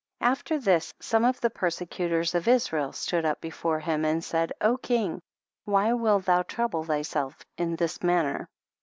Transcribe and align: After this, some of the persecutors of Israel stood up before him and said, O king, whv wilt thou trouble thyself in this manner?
After 0.21 0.57
this, 0.57 0.95
some 0.99 1.23
of 1.23 1.39
the 1.39 1.51
persecutors 1.51 2.33
of 2.33 2.47
Israel 2.47 2.91
stood 2.91 3.23
up 3.23 3.39
before 3.39 3.79
him 3.79 4.03
and 4.03 4.23
said, 4.23 4.51
O 4.59 4.77
king, 4.77 5.21
whv 5.67 5.99
wilt 5.99 6.25
thou 6.25 6.41
trouble 6.41 6.83
thyself 6.83 7.37
in 7.55 7.75
this 7.75 8.01
manner? 8.01 8.49